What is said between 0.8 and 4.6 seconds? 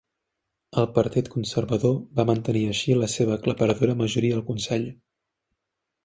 El Partit Conservador va mantenir així la seva aclaparadora majoria al